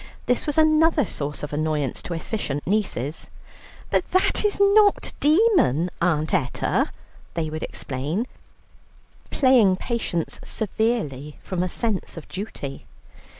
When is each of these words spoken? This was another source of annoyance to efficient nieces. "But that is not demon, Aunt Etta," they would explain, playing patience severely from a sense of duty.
This 0.25 0.47
was 0.47 0.57
another 0.57 1.05
source 1.05 1.43
of 1.43 1.53
annoyance 1.53 2.01
to 2.01 2.15
efficient 2.15 2.65
nieces. 2.65 3.29
"But 3.91 4.09
that 4.13 4.43
is 4.43 4.59
not 4.59 5.13
demon, 5.19 5.91
Aunt 6.01 6.33
Etta," 6.33 6.89
they 7.35 7.51
would 7.51 7.61
explain, 7.61 8.25
playing 9.29 9.75
patience 9.75 10.39
severely 10.43 11.37
from 11.43 11.61
a 11.61 11.69
sense 11.69 12.17
of 12.17 12.27
duty. 12.29 12.87